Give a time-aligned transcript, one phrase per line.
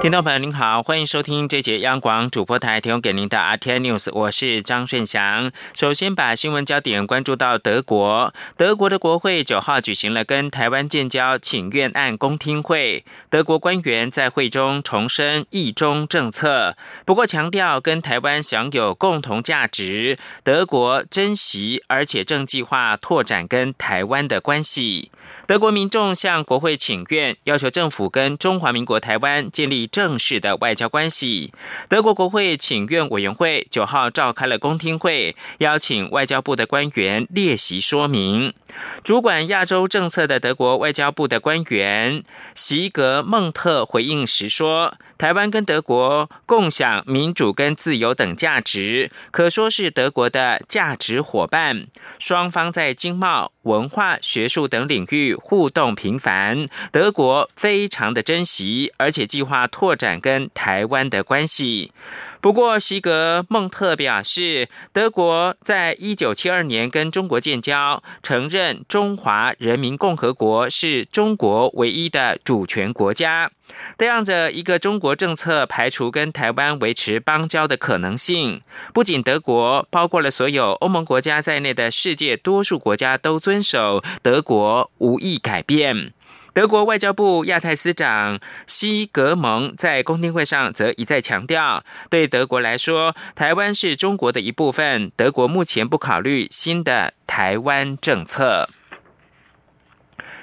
[0.00, 5.52] 听众朋友您好，欢迎收听这节央广主播台提供给您的 RT News，我是张顺祥。
[5.74, 25.10] 首先把新闻焦点关注到德国，德国的国会九号举行了跟台湾建交请愿案公听会，德国官员在会中重申一中政策，不过强调跟台湾享有共同价值，德国珍惜而且正计划拓展跟台湾的关系。
[25.50, 29.84] 德国民众向国会请愿，要求政府跟中华民国台湾建立。
[29.88, 31.52] 正式的外交关系，
[31.88, 38.54] 德国国会请愿委员会九号召开了公听会，邀请外交部的官员列席说明。
[39.02, 42.22] 主管亚洲政策的德国外交部的官员
[42.54, 51.88] 席格孟特回应时说：“台湾跟德国共享民主跟自由等价值，可说是德国的价值伙伴。
[52.18, 61.92] 双方在经贸、文化、学术等领域互动频繁，德国非常的珍惜，而且计划。”拓展跟台湾的关系。
[62.40, 73.50] 不过，西格孟特表示，德国在一九七二年跟中国建交，承认中华人民共和国是中国唯一的主权国家。
[73.98, 78.62] 这样的一个中国政策，排除跟台湾维持邦交的可能性。
[78.94, 86.12] 不仅德国，包括了所有欧盟国家在内的世界多数国家都遵守，德国无意改变。
[86.52, 98.68] 德国外交部亚太司长西格蒙在公听会上则一再强调，对德国来说，台湾是中国的一部分，德国目前不考虑新的台湾政策。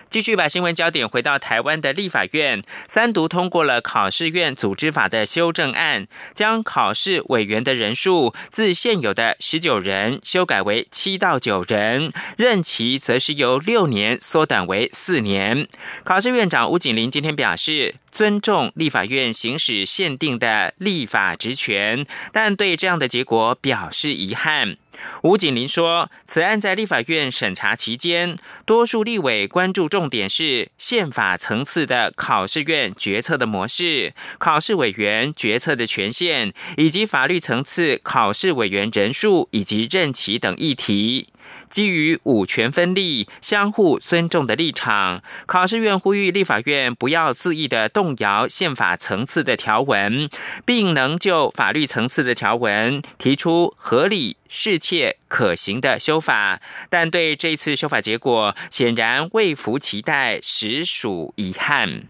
[0.10, 15.68] 继续把新闻焦点回到台湾的立法院，三读通过了考试院组织法的修正案，将考试委员的人数自现有的十九人修改为七到九人，任期则是由六年缩短为四年。
[16.04, 17.96] 考试院长吴景林今天表示。
[18.10, 24.78] 尊重立法院行使限定的立法职权，但对这样的结果表示遗憾。
[25.24, 41.28] 吴景林说，此案在立法院审查期间，多数立委关注重点是宪法层次的考试院决策的模式、考试委员决策的权限，以及法律层次考试委员人数以及任期等议题。
[41.70, 50.30] 基于五权分立、相互尊重的立场，考试院呼吁立法院不要恣意的动摇宪法层次的条文，
[50.66, 56.62] 并能就法律层次的条文提出合理、适切、可行的修法。
[56.90, 62.04] 但对这次修法结果，显然未符期待，实属遗憾。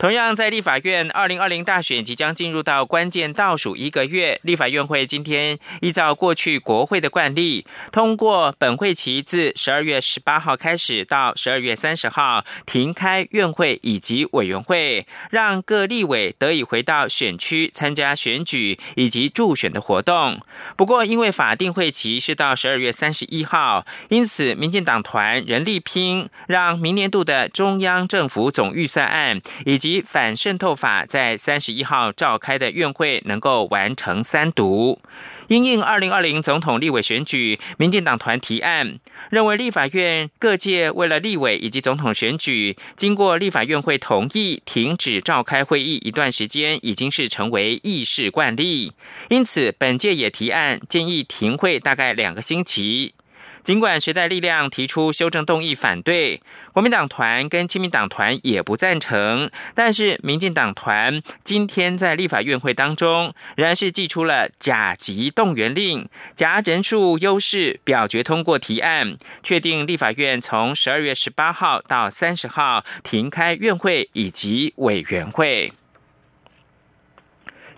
[0.00, 20.40] 同样，在立法院二零二零大选即将进入到关键倒数一个月，立法院会今天依照过去国会的惯例，通过本会期自十二月十八号开始到十二月三十号停开院会以及委员会，让各立委得以回到选区参加选举以及助选的活动。
[20.78, 35.00] 不过，因为法定会期是到十二月三十一号，因此民进党团人力拼，让明年度的中央政府总预算案以及以反渗透法在三十一号召开的院会能够完成三读。
[35.48, 48.92] 因应二零二零总统立委选举，民进党团提案认为，立法院各界为了立委以及总统选举，经过立法院会同意停止召开会议一段时间，已经是成为议事惯例。
[49.28, 53.14] 因此，本届也提案建议停会大概两个星期。
[53.62, 56.40] 尽管时代力量提出修正动议反对，
[56.72, 75.72] 国民党团跟亲民党团也不赞成，但是民进党团今天在立法院会当中，仍然是寄出了甲级动员令，甲人数优势表决通过提案，确定立法院从十二月十八号到三十号停开院会以及委员会。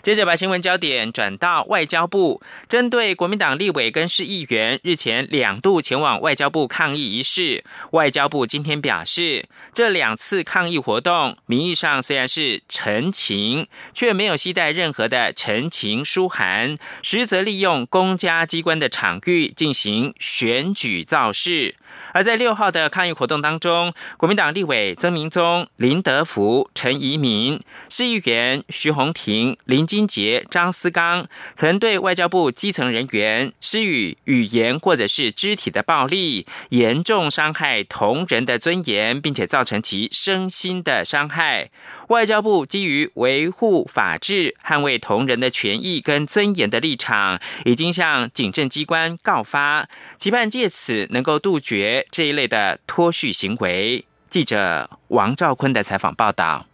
[0.02, 7.62] 接着把新闻焦点转到外交部，针对国民党立委跟市议员日前两度前往外交部抗议一事，
[7.92, 21.76] 外交部今天表示，这两次抗议活动名义上虽然是陈情，却没有携带任何的陈情书函，实则利用公家机关的场域进行选举造势。
[22.14, 41.68] 而在六号的抗议活动当中，国民党立委曾明宗、林德福、陈怡民、市议员徐宏庭、林金杰、张思刚，曾对外交部基层人员施予语言或者是肢体的暴力，严重伤害同仁的尊严，并且造成其身心的伤害。
[42.08, 54.06] 外交部基于维护法治、捍卫同仁的权益跟尊严的立场，已经向警政机关告发，期盼借此能够杜绝这一类的脱序行为。
[54.30, 56.66] 记者王兆坤的采访报道。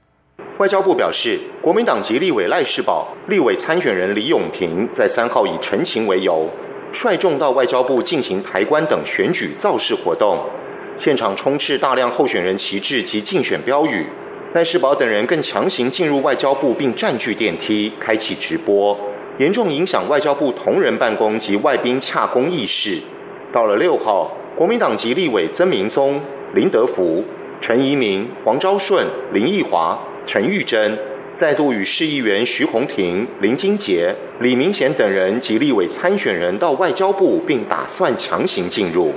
[0.58, 6.48] 外交部表示，国民党籍立委赖世宝、立委参选人李永平在三号以陈情为由，
[6.92, 10.36] 率众到外交部进行台官等选举造势活动，
[10.96, 14.04] 现场充斥大量候选人旗帜及竞选标语。
[14.52, 18.98] 赖世宝等人更强行进入外交部，并占据电梯，开启直播，
[19.38, 22.98] 严重影响外交部同仁办公及外宾洽公议事。
[23.52, 26.20] 到了六号，国民党籍立委曾明宗、
[26.52, 27.22] 林德福、
[27.60, 29.96] 陈怡明、黄昭顺、林奕华、
[30.28, 30.94] 陈玉珍，
[31.34, 39.10] 再度与市议员徐宏庭、林金杰、李明贤等人及立委参选人到外交部，并打算强行进入。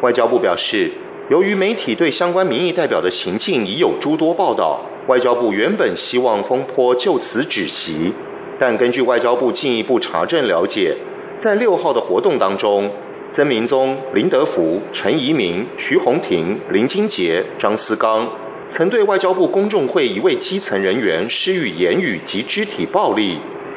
[0.00, 0.90] 外交部表示。
[1.28, 8.12] 由于媒体对相关民意代表的行径已有诸多报道，外交部原本希望风波就此止息，
[8.58, 10.96] 但根据外交部进一步查证了解，
[11.38, 12.90] 在六号的活动当中，
[13.30, 18.28] 曾明宗、林德福、陈怡明、徐宏庭、林金杰、张思刚
[18.70, 23.36] 曾对外交部公众会一位基层人员施予言语及肢体暴力，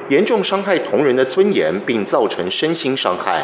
[0.10, 3.44] 严重伤害同仁的尊严，并造成身心伤害，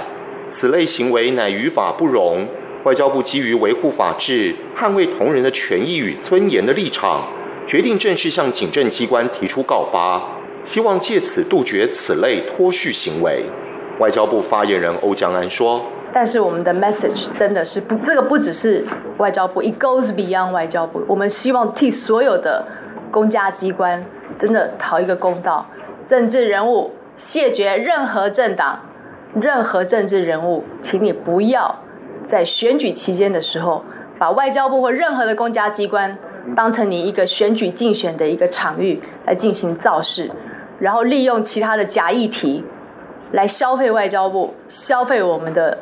[0.51, 2.45] 此类行为乃于法不容。
[2.83, 7.27] 外交部基于维护法治、捍卫同仁的权益与尊严的立场，
[7.67, 10.21] 决定正式向警政机关提出告发，
[10.63, 13.43] 希望借此杜绝此类脱序行为。
[13.97, 18.83] 外交部发言人欧江安说：“但是我们的 message 真的是不，这个不只是
[19.17, 21.03] 外交部，it goes beyond 外交部。
[21.07, 22.65] 我们希望替所有的
[23.11, 24.03] 公家机关
[24.37, 25.65] 真的讨一个公道。
[26.05, 28.79] 政治人物谢绝任何政党、
[29.39, 31.75] 任何政治人物，请你不要。”
[32.25, 33.83] 在选举期间的时候，
[34.17, 36.15] 把外交部或任何的公家机关
[36.55, 40.29] 当成你一个选举竞选的一个场域来进行造势，
[40.79, 42.63] 然后利用其他的假议题
[43.31, 45.77] 来消费外交部、消费我们的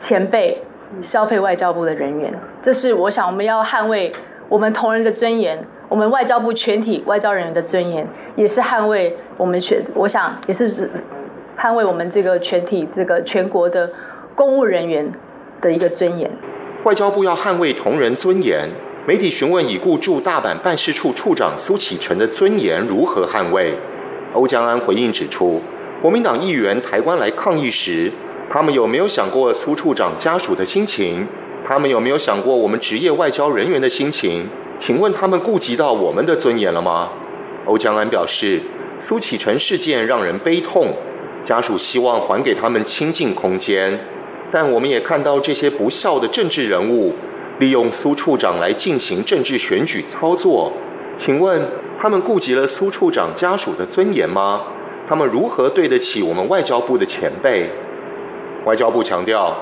[0.00, 0.60] 前辈、
[1.00, 2.34] 消费外交部的人员。
[2.60, 4.10] 这是我想我们要捍卫
[4.48, 8.04] 我们同仁的尊严，我们外交部全体外交人员的尊严，
[8.34, 10.90] 也是捍卫我们全，我想也是
[11.56, 13.88] 捍卫我们这个全体这个全国的
[14.34, 15.12] 公务人员。
[15.60, 16.30] 的一个尊严，
[16.84, 18.66] 外交部要捍卫同仁尊严。
[19.06, 23.74] 媒体询问已故驻大阪办事处处长苏启成的尊严如何捍卫，
[24.32, 25.60] 欧江安回应指出，
[26.00, 28.10] 国民党议员台湾来抗议时，
[28.52, 31.24] 他们有没有想过苏处长家属的心情？
[31.64, 34.44] 他们有没有想过我们职业外交人员的心情？
[34.76, 37.10] 请问他们顾及到我们的尊严了吗？
[37.66, 38.60] 欧江安表示，
[38.98, 40.88] 苏启成事件让人悲痛，
[41.44, 43.96] 家属希望还给他们清净空间。
[44.50, 47.14] 但我们也看到这些不孝的政治人物
[47.60, 50.72] 利用苏处长来进行政治选举操作。
[51.16, 51.62] 请问
[52.00, 54.62] 他们顾及了苏处长家属的尊严吗？
[55.06, 57.70] 他们如何对得起我们外交部的前辈？
[58.64, 59.56] 外交部强调，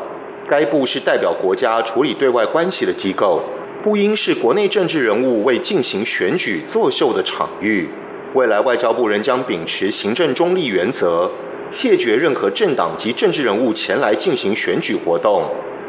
[0.48, 3.40] 该部是代表国家处理对外关系的机构，
[3.82, 7.88] 不应是国内政治人物为进行选举作秀的场域。
[8.34, 11.30] 未来外交部仍将秉持行政中立原则。
[11.70, 15.42] 谢绝任何政党及政治人物前来进行选举活动，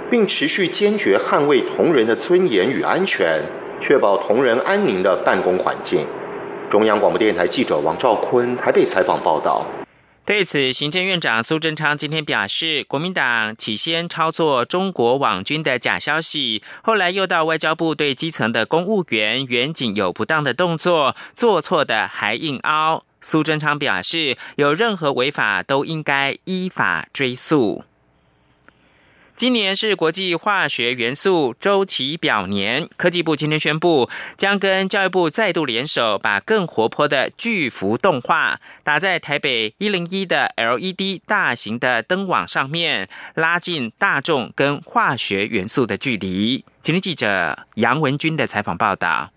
[0.09, 3.41] 并持续坚决捍卫同仁的尊严与安全，
[3.79, 6.01] 确保同仁安宁的办公环境。
[6.69, 9.65] 中央广播电台记者王兆坤台北采访报道。
[10.29, 23.05] 对此，行政院长苏贞昌今天表示，国民党起先操作中国网军的假消息，后来又到外交部对基层的公务员、员警有不当的动作，做错的还硬凹。
[23.19, 27.85] 苏贞昌表示，有任何违法都应该依法追诉。
[29.39, 46.65] 今年是国际化学元素周期表年，科技部今天宣布，将跟教育部再度联手，把更活泼的巨幅动画打在台北一零一的 LED 大型的灯网上面，拉近大众跟化学元素的距离。
[46.81, 49.31] 今天记者杨文军的采访报道。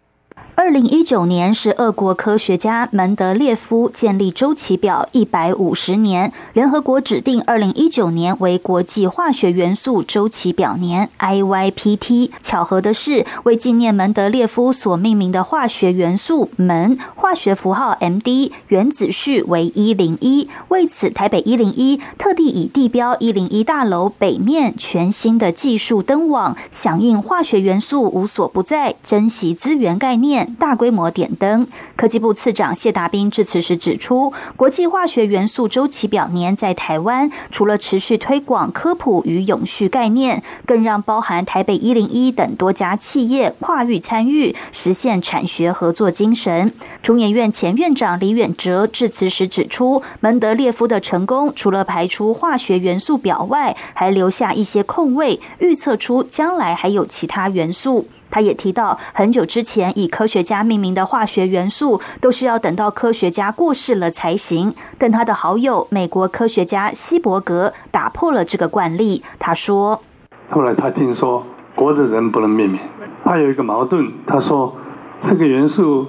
[0.54, 12.30] 二零一九年是俄国科学家门德列夫建立周期表一百五十年，联合国指定二零一九年为国际化学元素周期表年 （IYPT）。
[12.40, 20.48] 巧合的是，为纪念门德列夫所命名的化学元素门，化学符号 Md，原子序为一零一。
[20.68, 30.21] 为此，台北一零一特地以地标一零一大楼北面全新的技术灯网，响应化学元素无所不在，珍惜资源概念。
[30.58, 31.66] 大规模点灯。
[31.96, 46.72] 科技部次长谢达斌致辞时指出，国际化学元素周期表年在台湾，除了持续推广科普与永续概念，更让包含台北一零一等多家企业跨域参与，实现产学合作精神。
[47.02, 58.06] 中研院前院长李远哲致辞时指出，门德列夫的成功，除了排出化学元素表外，还留下一些空位，预测出将来还有其他元素。
[58.32, 64.74] 他也提到，很久之前以科学家命名的化学元素，都是要等到科学家过世了才行。
[64.98, 69.22] 但他的好友美国科学家希伯格打破了这个惯例。
[69.38, 70.02] 他说
[70.48, 71.44] ：“后来他听说
[71.76, 72.80] 活的人不能命名，
[73.22, 74.10] 他有一个矛盾。
[74.26, 74.74] 他说，
[75.20, 76.06] 这个元素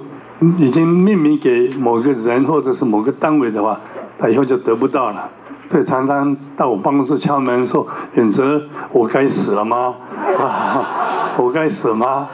[0.58, 3.78] 已经命名给某个人或者是某个单位的话，
[4.18, 5.30] 他以后就得不到了。”
[5.68, 9.94] 所以常常到我办公室敲门说：“远泽，我该死了吗？
[10.38, 12.28] 啊，我该死吗？”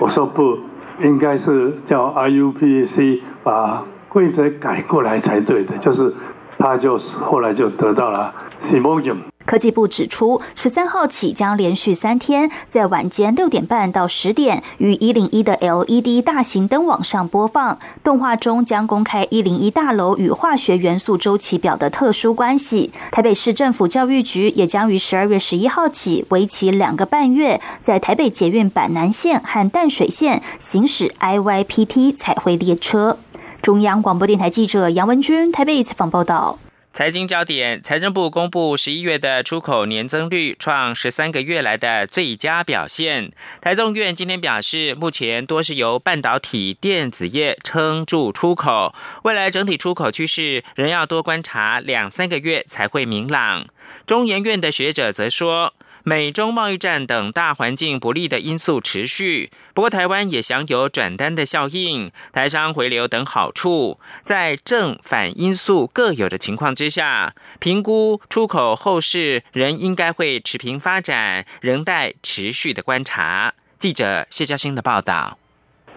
[0.00, 0.58] 我说：“不，
[1.00, 6.12] 应该是叫 IUPC 把规则改过来才对的。”就是
[6.58, 9.18] 他就后来就得到了 Simonium。
[9.44, 22.92] 科技部指出，十三号起将连续三天，在晚间六点半到十点，于一零一的 LED 大型灯网上播放动画中，将公开一零一大楼与化学元素周期表的特殊关系。
[23.10, 33.18] 台北市政府教育局也将于十二月十一号起，为期两个半月，在台北捷运板南线和淡水线行驶 IYPT 彩绘列车。
[33.62, 36.58] 中央广播电台记者杨文君台北采访报道。
[36.92, 43.30] 财经焦点：财政部公布十一月的出口年增率创十三个月来的最佳表现。
[43.60, 48.92] 台中院今天表示，目前多是由半导体、电子业撑住出口，
[49.22, 53.66] 未来整体出口趋势仍要多观察两三个月才会明朗。
[54.04, 55.72] 中研院的学者则说。
[56.04, 73.54] 美中贸易战等大环境不利的因素持续，不过台湾也享有转单的效应、台商回流等好处，在正反因素各有的情况之下，评估出口后市仍应该会持平发展，仍待持续的观察。
[73.78, 75.38] 记者谢嘉欣的报道。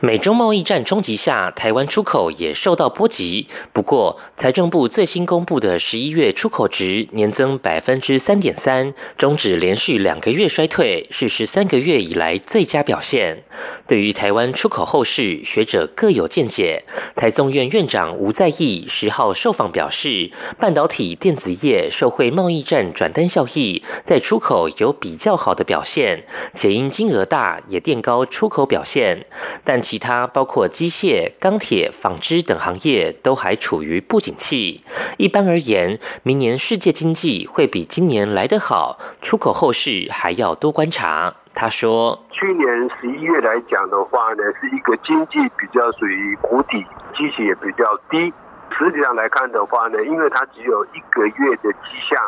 [0.02, 3.48] 美中贸易战冲击下，台湾出口也受到波及。
[3.72, 13.44] 不过，财政部最新公布的十一月出口值年增百分之三点三，终止连续两个月衰退，是十三个月以来最佳表现。
[13.88, 16.84] 对于台湾出口后市，学者各有见解。
[17.16, 29.24] 台综院院长吴在义十号受访表示，半导体电子业受惠贸易战转单效益，在出口有比较好的表现，且因金额大，也垫高出口表现。
[29.64, 34.84] 但其他包括机械、钢铁、纺织等行业都还处于不景气。
[35.18, 41.32] 一般而言，明年世界经济会比今年来得好，出口后市还要多观察。
[41.54, 42.66] 他说：“去年
[43.00, 46.84] 十一月来讲的话呢，是一个经济比较属于谷底，
[47.16, 48.34] 机器也比较低。
[48.76, 52.20] 实际上来看的话呢，因为它只有一个月的迹象，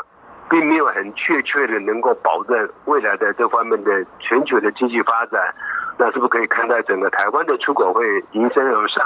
[0.48, 5.42] 并没有很确切的能够保证未来的这方面的全球的经济发展。”
[5.98, 9.04] 那是不是可以看待整个台湾的出口会迎升而上？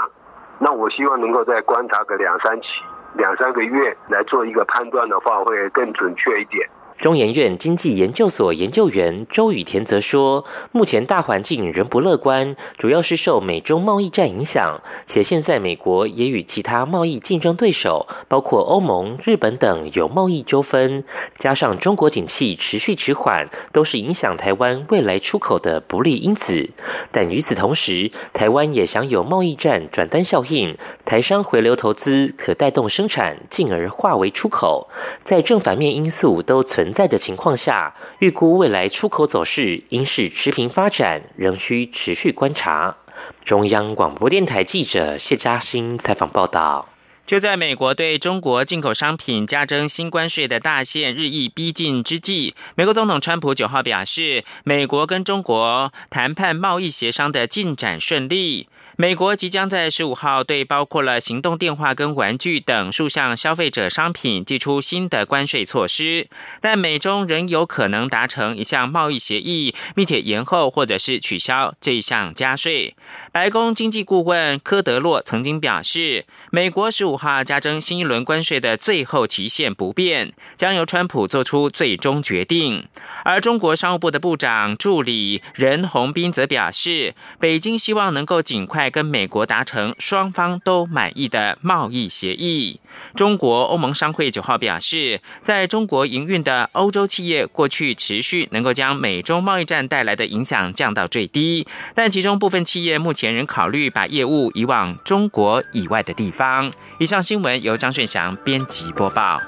[0.59, 2.67] 那我希望能够再观察个两三期、
[3.15, 6.69] 两三个月来做一个判断的话，会更准确一点。
[7.01, 21.03] 中研院经济研究所研究员周雨田则说，目前大环境仍不乐观，主要是受美中贸易战影响，且现在美国也与其他贸易竞争对手，包括欧盟、日本等有贸易纠纷，
[21.39, 26.69] 加上中国景气持续迟缓，都是影响台湾未来出口的不利因子。
[27.11, 34.87] 但与此同时，台湾也享有贸易战转单效应，台商回流投资可带动生产，进而化为出口。
[35.23, 36.90] 在正反面因素都存。
[36.91, 42.95] 在的情况下，预估未来出口走势应是持平发展，仍需持续观察。
[43.43, 46.87] 中央广播电台记者谢嘉欣采访报道。
[47.25, 58.67] 就在美国对中国进口商品加征新关税的大限日益逼近之际，美国总统川普九号表示，美国跟中国谈判贸易协商的进展顺利。
[58.97, 66.27] 美国即将在十五号对包括了行动电话跟玩具等数项消费者商品寄出新的关税措施，
[66.59, 72.95] 但美中仍有可能达成一项贸易协议，并且延后或者是取消这一项加税。
[73.31, 82.87] 白宫经济顾问科德洛曾经表示，美国十五号加征新一轮关税的最后期限不变，将由川普做出最终决定。
[83.23, 88.80] 而中国商务部的部长助理任洪斌则表示，北京希望能够尽快。
[88.89, 92.79] 跟美国达成双方都满意的贸易协议。
[93.15, 106.71] 中国欧盟商会九号表示，在中国营运的欧洲企业过去持续能够将美中贸易战带来的影响降到最低，但其中部分企业目前仍考虑把业务移往中国以外的地方。
[106.99, 109.39] 以上新闻由张顺祥编辑播报。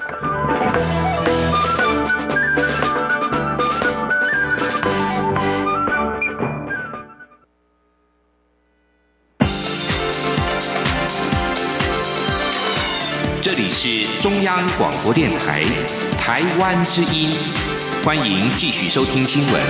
[13.85, 15.61] 是中央广播电台
[16.17, 17.29] 台湾之音，
[18.01, 19.61] 欢迎继续收听新闻。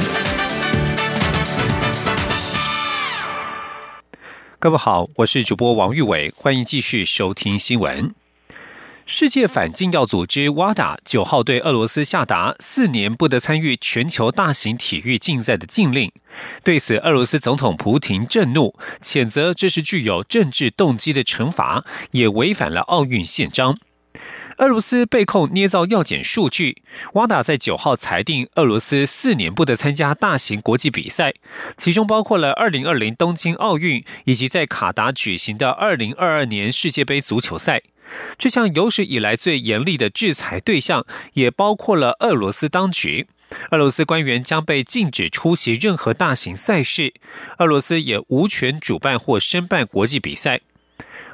[4.59, 8.13] 各位好，我是主播王玉伟，欢迎继续收听新闻。
[9.07, 16.11] 世界反禁药组织 WADA 九号对俄罗斯下达四年不得参与全球大型体育竞赛的禁令。
[16.63, 23.75] 对此，俄罗斯总统普廷震怒，谴责这是具有政治动机的惩罚，也违反了奥运宪章。
[24.57, 26.83] 俄罗斯被控捏造药检数据，
[27.13, 31.33] 瓦达在九号裁定俄罗斯四年不得参加大型国际比赛，
[31.75, 37.81] 其中包括了二零二零东京奥运以及在卡达举行的二零二二年世界杯足球赛。
[38.37, 43.27] 这项有史以来最严厉的制裁对象，也包括了俄罗斯当局。
[43.71, 47.13] 俄罗斯官员将被禁止出席任何大型赛事，
[47.59, 50.61] 俄罗斯也无权主办或申办国际比赛。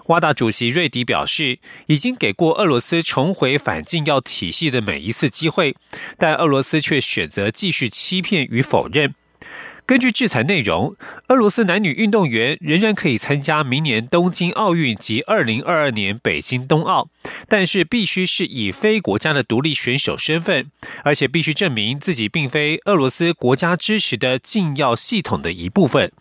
[0.10, 5.76] 瓦达主席瑞迪表示，已经给过俄罗斯重回反禁药体系的每一次机会，
[6.18, 9.14] 但俄罗斯却选择继续欺骗与否认。
[9.86, 10.96] 根据制裁内容，
[11.28, 17.10] 俄罗斯男女运动员仍然可以参加明年东京奥运及二零二二年北京冬奥，
[17.48, 20.72] 但是必须是以非国家的独立选手身份，
[21.04, 26.12] 而且必须证明自己并非俄罗斯国家支持的禁药系统的一部分。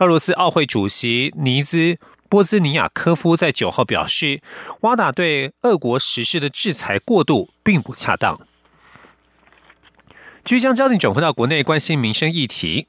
[0.00, 1.98] 俄罗斯奥会主席尼兹。
[2.28, 4.42] 波兹尼亚科夫在九号表示，
[4.80, 8.38] 瓦达对俄国实施的制裁过度并不恰当。
[10.44, 12.86] 即将焦点转回到国内，关心民生议题。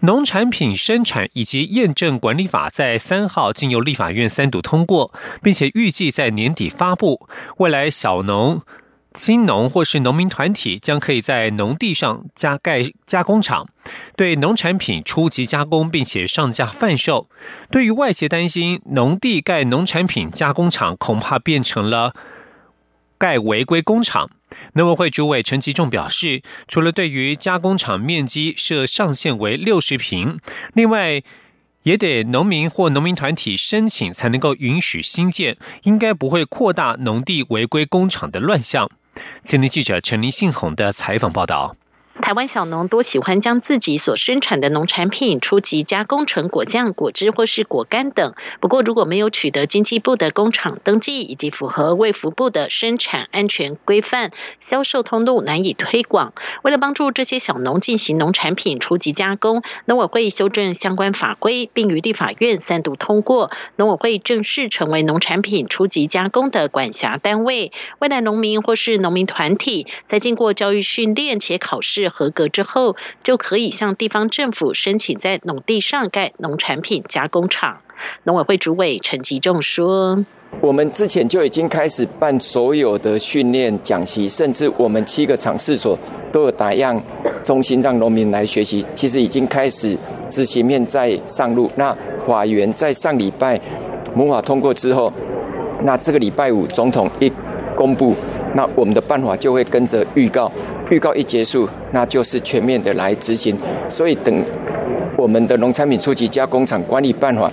[0.00, 5.12] 农产品生产以及验证管理法在三号经由立法院三读通过，
[5.42, 7.28] 并且预计在年底发布。
[7.58, 8.60] 未来小农。
[9.14, 13.68] 青农或是农民团体将可以在农地上加盖加工厂，
[14.16, 17.28] 对农产品初级加工，并且上架贩售。
[17.70, 22.12] 对于外界担心农地盖农产品加工厂恐怕变成了
[23.16, 24.28] 盖违规工厂，
[24.72, 30.40] 农委会主委陈其仲表示，除了对于加工厂面积设上限为六十平，
[30.74, 31.22] 另外
[31.84, 38.90] 也得农民或农民团体申请才能够允许新建，应该不会扩大农地违规工厂的乱象。
[39.42, 41.76] 前天记者陈林信宏的采访报道。
[42.20, 48.34] 台湾小农多喜欢将自己所生产的农产品初级加工成果酱、果汁或是果干等。
[48.60, 56.32] 不过，如果没有取得经济部的工厂登记，以及符合卫福部的生产安全规范，销售通路难以推广。
[56.62, 63.50] 为了帮助这些小农进行农产品初级加工，农委会修正相关法规，并于立法院三读通过。
[63.76, 67.72] 农委会正式成为农产品初级加工的管辖单位。
[67.98, 72.03] 未来农民或是农民团体，在经过教育训练且考试。
[72.08, 77.78] 合格之后，就可以向地方政府申请在农地上盖农产品加工厂。
[78.24, 80.24] 农委会主委陈吉仲说
[80.60, 85.96] ：“我们之前就已经开始办所有的训练讲习，甚至我们七个厂试所
[86.32, 87.00] 都有打样
[87.44, 88.84] 中心让农民来学习。
[88.96, 89.96] 其实已经开始
[90.28, 91.70] 执行面在上路。
[91.76, 93.58] 那法院在上礼拜
[94.14, 95.12] 母法通过之后，
[95.84, 97.32] 那这个礼拜五总统一。”
[97.74, 98.14] 公布，
[98.54, 100.50] 那我们的办法就会跟着预告，
[100.90, 103.56] 预告一结束，那就是全面的来执行。
[103.88, 104.44] 所以等
[105.16, 107.50] 我们的农产品初级加工厂管理办法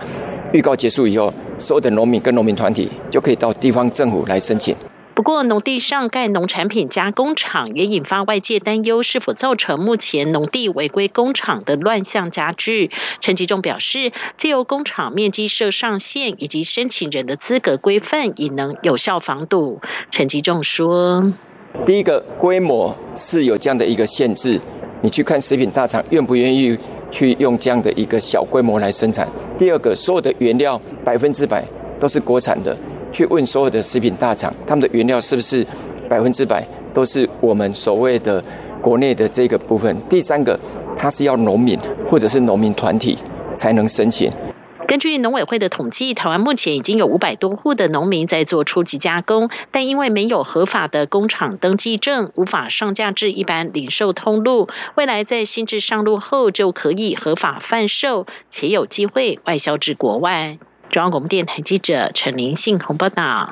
[0.52, 4.76] 预告结束以后，所有的农民跟农民团体就可以到地方政府来申请。
[5.22, 12.90] 不过，农地上盖农产品加工厂，也引发外界担忧，是否造成目前农地违规工厂的乱象加剧？
[13.20, 19.80] 陈吉仲表示，借由工厂面积设上限以及申请人的资格规范，已能有效防堵。
[20.10, 21.32] 陈吉仲说
[21.86, 24.60] ：“第一个规模是有这样的一个限制，
[25.04, 26.76] 你去看食品大厂愿不愿意
[27.12, 29.30] 去用这样的一个小规模来生产。
[29.60, 31.64] 第二个，所有的原料百分之百
[32.00, 32.76] 都是国产的。”
[33.22, 35.64] 去问所有的食品大厂，他们的原料是不是
[36.10, 38.44] 百分之百都是我们所谓的
[38.82, 39.96] 国内的这个部分？
[40.10, 40.60] 第三个，
[40.98, 43.16] 它是要农民或者是农民团体
[43.54, 44.32] 才能申请。
[44.88, 54.68] 根据农委会的统计，台湾目前已经有五百多户的农民在做初级加工，但因为没有合法的工厂登记证，无法上架至一般零售通路。
[54.96, 60.58] 未来在新制上路后，就可以合法贩售，且有机会外销至国外。
[60.92, 63.50] 中央广播电台记者陈林信鸿报道。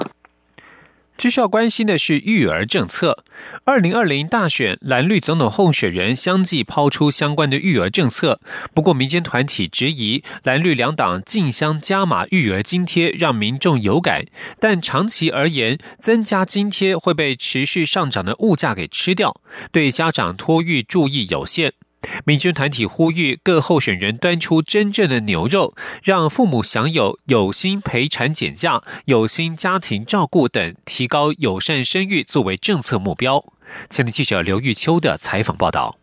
[1.18, 3.24] 最需要关心的是育儿政策。
[3.64, 8.42] 二零二零大选，蓝绿总统候选人相继抛出相关的育儿政策。
[8.74, 14.26] 不过，民间团体质疑蓝绿两党竞相加码育儿津贴，让民众有感。
[14.60, 19.34] 但长期而言，增加津贴会被持续上涨的物价给吃掉，
[19.72, 21.72] 对家长托育注意有限。
[22.26, 33.44] 民军团体呼吁各候选人端出真正的牛肉，让父母享有有薪陪产减假、有薪家庭照顾等，提高友善生育作为政策目标。
[33.90, 35.98] 前的记者刘玉秋的采访报道。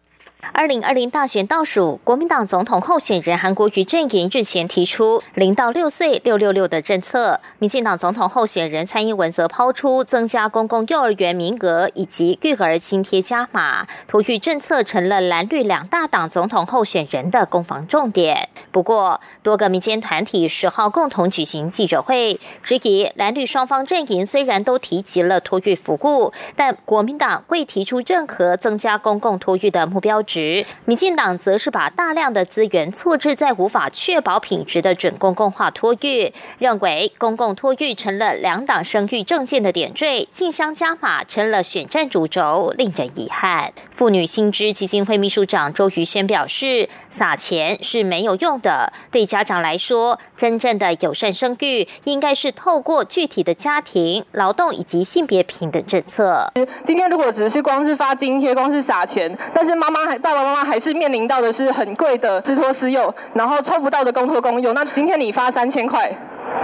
[0.52, 18.48] 二零二零大选倒数，国民党总统候选人韩国瑜阵营日前提出“零到六岁六六六”的政策，民进党总统候选人蔡英文则抛出增加公共幼儿园名额以及育儿津贴加码，托育政策成了蓝绿两大党总统候选人的攻防重点。
[18.72, 30.22] 不过，多个民间团体十号共同举行记者会，质疑蓝绿双方阵营虽然都提及了托育服务，但国民党未提出任何增加公共托育的目标。
[30.36, 43.72] 时，民进党则是把大量的资源错置在无法确保品质的准公共化托育，认为公共托育成了两党生育政见的点缀，竞相加码成了选战主轴，令人遗憾。
[43.90, 56.52] 妇女薪资基金会秘书长周瑜轩表示，撒钱是没有用的，对家长来说，真正的友善生育应该是透过具体的家庭、劳动以及性别平等政策。
[56.84, 60.20] 今天如果只是光是发津贴、光是撒钱，但是妈妈还。
[60.26, 64.72] 爸爸妈妈还是面临到的是很贵的自托私幼，然后抽不到的公托公幼。
[64.72, 66.10] 那今天你发三千块，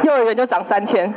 [0.03, 1.13] 幼儿园就涨三千。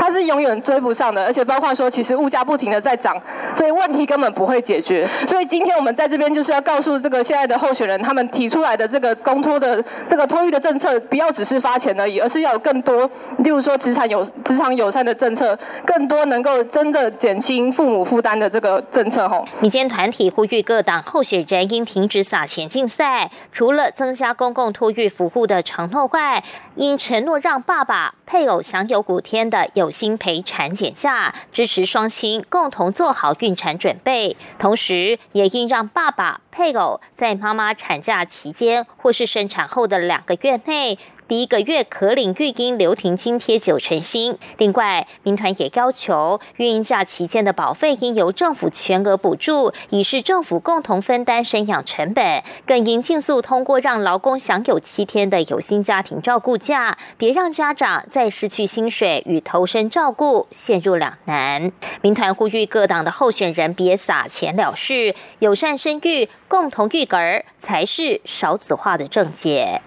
[0.00, 3.20] 它是永远追不上的，而且包括说，其实物价不停的在涨，
[3.54, 5.06] 所以问题根本不会解决。
[5.26, 19.28] 所以今天我们在这边就是要告诉这个现在的候选人，他们提出来的这个公托的这个托育的政策，不要只是发钱而已，而是要有更多，例如说职场友职场友善的政策，更多能够真的减轻父母负担的这个政策。
[19.28, 26.42] 吼，民间团体呼吁各党候选人应停止撒钱竞赛，除了增加公共托育服务的承诺外，
[26.76, 29.90] 应承诺让爸爸配偶享有五天的有。
[29.98, 40.96] 薪陪产检假，支持双亲共同做好孕产准备，同时也应让爸爸、配偶在妈妈产假期间或是生产后的两个月内。
[41.28, 44.38] 第一个月可领育婴留停津贴九成新。
[44.56, 52.42] 另外，民团也要求育婴假期间的保费应由政府全额补助，以示政府共同分担生养成本。
[52.64, 61.70] 更应尽速通过让劳工享有七天的有薪家庭照顾假，别让家长在失去薪水与投身照顾陷入两难。
[62.00, 69.82] 民团呼吁各党的候选人别撒钱了事，友善生育、共同育儿才是少子化的症结。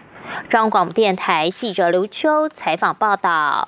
[0.50, 3.68] 中广电台记者刘秋采访报道。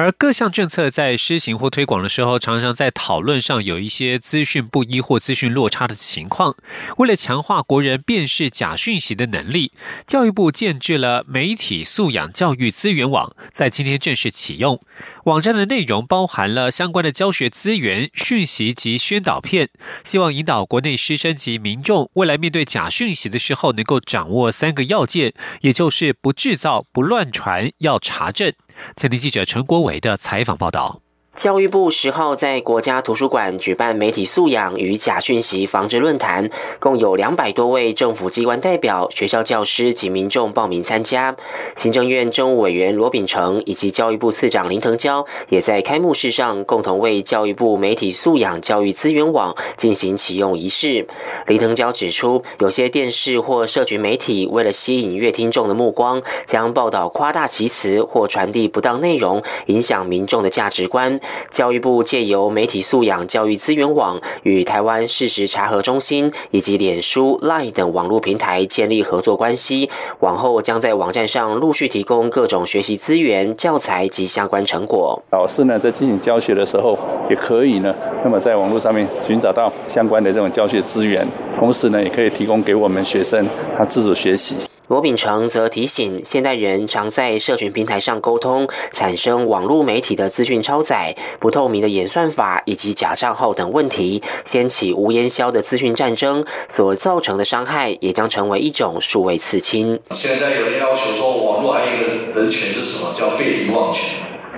[0.00, 6.56] 而各项政策在施行或推广的时候，常常在讨论上有一些资讯不一或资讯落差的情况。
[6.96, 9.72] 为了强化国人辨识假讯息的能力，
[10.06, 14.80] 教育部建制了媒体素养教育资源网，在今天正式启用。
[15.24, 19.68] 网站的内容包含了相关的教学资源、讯息及宣导片，
[20.02, 28.54] 希望引导国内师生及民众未来面对假讯息的时候，能够掌握三个要件，也就是不制造、不乱传、要查证。
[28.96, 31.02] 前天记者陈国伟的采访报道。
[31.40, 41.34] 教育部十号在国家图书馆举办媒体素养与假讯息防治论坛，共有两百多位政府机关代表、学校教师及民众报名参加。
[41.74, 51.06] 行政院政务委员罗秉成以及教育部次长林腾蛟也在开幕式上共同为教育部媒体素养教育资源网进行启用仪式。
[51.46, 61.18] 林腾蛟指出，有些电视或社群媒体为了吸引乐听众的目光，将报道夸大其词或传递不当内容，影响民众的价值观。
[61.50, 69.90] 教育部借由媒体素养教育资源网与台湾事实查核中心以及脸书、Line 等网络平台建立合作关系，
[70.20, 75.20] 往后将在网站上陆续提供各种学习资源、教材及相关成果。
[75.30, 81.26] 老师呢，在进行教学的时候，也可以呢，那么在网络上面寻找到相关的这种教学资源，
[81.58, 84.56] 同时呢，也可以提供给我们学生他自主学习。
[84.90, 100.00] 罗秉成则提醒，现代人常在社群平台上沟通，产生网络媒体的资讯超载、不透明的演算法以及假账号等问题，掀起无烟消的资讯战争，所造成的伤害也将成为一种数位刺青。
[100.10, 103.14] 现在有人要求说，网络还有一个人权是什么？
[103.16, 104.04] 叫被遗忘权，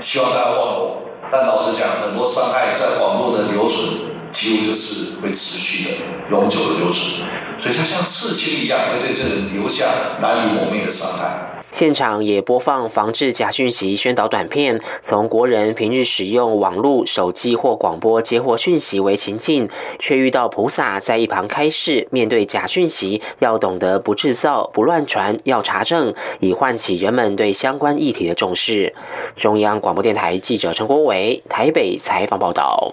[0.01, 1.03] 希望大家忘我。
[1.31, 3.85] 但老实讲，很多伤害在网络的留存，
[4.43, 5.91] 几乎就是会持续的、
[6.33, 7.23] 永久的留存。
[7.61, 9.85] 所以它像刺青一样，会对这人留下
[10.21, 11.63] 难以磨灭的伤害。
[11.71, 19.69] 现场也播放防治假讯息宣导短片，从国人平日使用网络、手机或广播接获讯息为情境，
[20.01, 28.93] 却遇到菩萨在一旁开示：面对假讯息，要懂得不制造、不乱传，要查证，以唤起人们对相关议题的重视。
[29.37, 32.93] 中央广播电台记者陈国伟台北采访报道。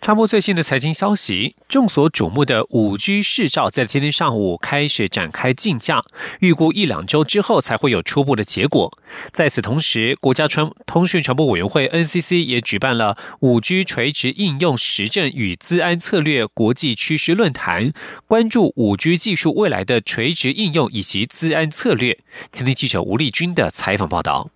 [0.00, 6.02] 插播最新的财经消息，众所瞩目的五 G 市照在今天上午开始展开竞价，
[6.40, 8.90] 预估一两周之后才会有初步的结果。
[9.30, 17.92] 在此同时，国家传通讯传播委员会 NCC 也举办了五 G 垂直应用实证与资安策略国际趋势论坛，
[18.26, 22.18] 关注五 G 技术未来的垂直应用以及资安策略。
[22.50, 24.50] 今天记者吴丽君的采访报道。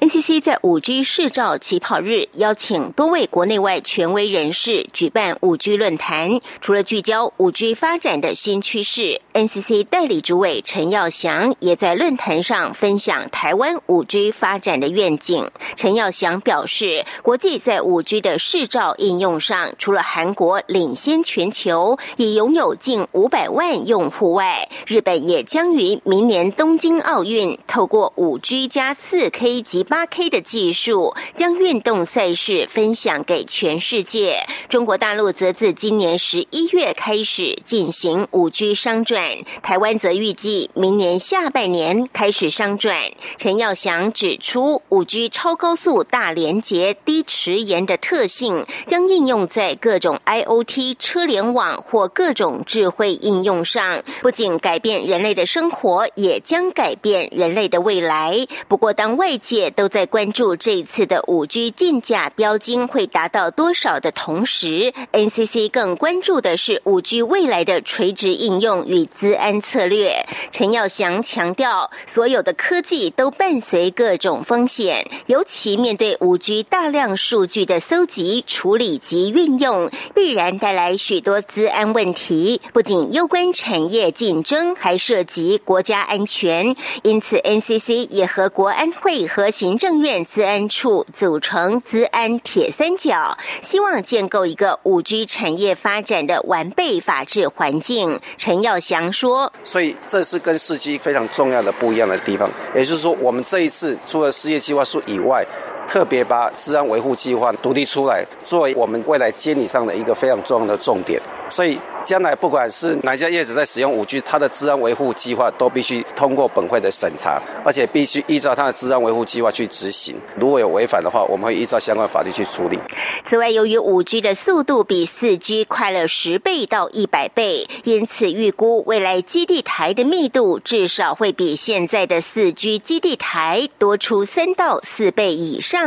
[0.00, 6.40] NCC 在五 G 试照起跑日，邀请多位国内外权威人士举办五 G 论坛。
[6.60, 15.50] 除了聚焦五 G 发展的新趋势，NCC 代理主委陈耀祥也在论坛上分享台湾五 G 发展的愿景。
[15.74, 29.84] 陈耀祥表示，国际在五 G 的试照应用上，除了韩国领先全球，已拥有近五百万用户外，日本也将于明年东京奥运透过五 G 加四 K 级。
[29.88, 34.36] 八 K 的技术将运动赛事分享给全世界。
[34.68, 39.22] 中国大陆则自今年十一月开始进行五 G 商转，
[39.62, 42.96] 台湾则预计明年下半年开始商转。
[43.38, 58.46] 陈耀祥指出，五 G 超高速、大连接、低迟延的特性将应用在各种 IOT 车联网或各种智慧应用上，不仅改变人类的生活，也将改变人类的未来。
[58.68, 70.26] 不过，当外界都在关注这一次的五 G 竞价标金会达到多少的同时，NCC 更关注的是五 G 未来的垂直应用与资安策略。
[70.50, 86.74] 陈耀祥强调，所有的科技都伴随各种风险，尤其面对五 G 大量数据的搜集、处理及运用，必然带来许多资安问题，不仅攸关产业竞争，还涉及国家安全。
[87.04, 98.18] 因此，NCC 也和国安会和行行政院资安处组成资安铁三角，希望建构一个五 G 产业发展的完备法治环境。
[98.38, 105.44] 陈耀祥说：“所以这是跟四 G 非常重要的不一样的地方，也就是说，我们这一次除了事业计划书以外，
[105.88, 111.20] 特别把治安维护计划独立出来，作为我们未来监理上的一个非常重要的重点。
[111.50, 120.16] 所以。”将来不管是哪家业者在使用五 G，它的治安维护计划都必须通过本会的审查，而且必须依照它的治安维护计划去执行。
[120.36, 122.78] 如果有违反的话，我们会依照相关法律去处理。
[123.24, 135.77] 此外，由于五 G 的速度比四 G 快了十倍到一百倍，因此预估未来基地台的密度至少会比现在的四 G 基地台多出三到四倍以上。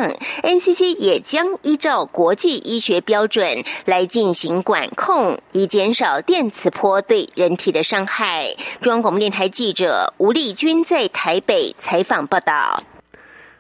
[0.44, 6.22] NCC 也将依照国际医学标准来进行管控，以减少。
[6.22, 8.46] 电磁波对人体的伤害。
[8.80, 12.84] 中央广播电台记者吴丽君在台北采访报道。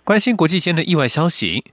[0.04, 1.66] 关心国际间的意外消息，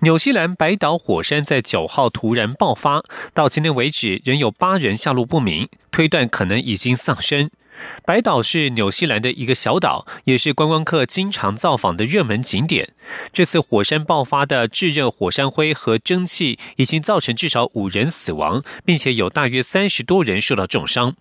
[0.00, 7.50] 纽西兰白岛火山在九号突然爆发，到今天为止仍有八人下落不明，推断可能已经丧生。
[8.04, 12.92] 白岛是纽西兰的一个小岛，也是观光客经常造访的热门景点。
[13.32, 21.14] 这次火山爆发的炙热火山灰和蒸汽已经造成至少五人死亡，并且有大约三十多人受到重伤。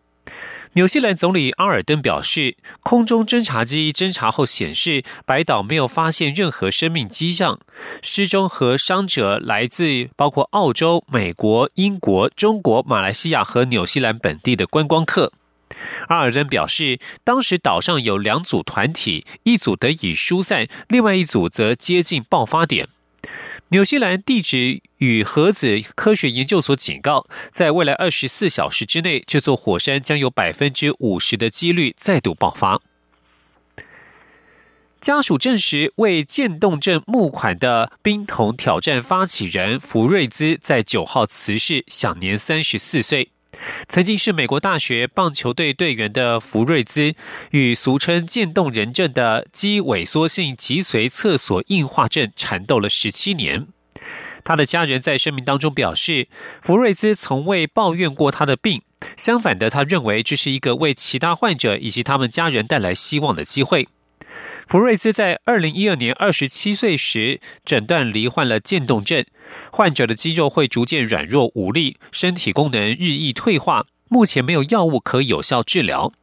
[0.76, 7.60] 纽西兰总理阿尔登表示，空中侦察机侦察后显示，白岛没有发现任何生命迹象。
[8.02, 15.32] 失踪和伤者来自包括澳洲、美国、英国、中国、马来西亚和纽西兰本地的观光客。
[16.08, 22.88] 阿尔登表示，当时岛上有两组团体，一组得以疏散，另外一组则接近爆发点。
[23.70, 32.82] 纽西兰地质与核子科学研究所警告，在未来二十四小时之内，这座火山将有百分之五十的几率再度爆发。
[35.00, 43.32] 家属证实，为渐冻症募款的冰桶挑战发起人福瑞兹在九号辞世，享年三十四岁。
[43.88, 47.14] 曾经是美国大学棒球队队员的福瑞兹，
[47.52, 53.68] 与俗称渐冻人症的肌萎缩性脊髓侧索硬化症缠斗了十七年。
[54.44, 56.28] 他的家人在声明当中表示，
[56.62, 58.82] 福瑞兹从未抱怨过他的病，
[59.16, 63.88] 相反的，他认为这是一个为其他患者以及他们家人带来希望的机会。
[64.68, 69.26] 福瑞斯在二零一二年二十七岁时诊断罹患了渐冻症，
[69.72, 73.86] 患者的肌肉会逐渐软弱无力，身体功能日益退化。
[74.10, 76.14] 目前没有药物可有效治疗。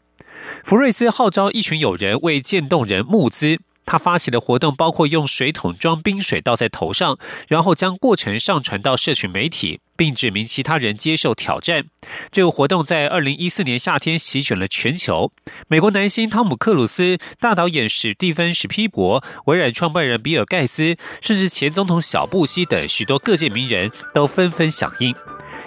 [0.64, 3.60] 福瑞斯号召一群友人为渐冻人募资。
[3.84, 11.84] 他发起的活动包括用水桶装冰水倒在头上，然后将过程上传到社群媒体，并指明其他人接受挑战。
[12.30, 15.30] 这个活动在二零一四年夏天席卷了全球。
[15.68, 25.14] 美国男星汤姆·克鲁斯、大导演史蒂芬·史皮伯、微软创办人比尔·盖茨，甚至前总统小布希等许多各界名人都纷纷响应。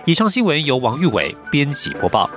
[0.07, 2.27] 以上新闻由王玉伟编辑播报。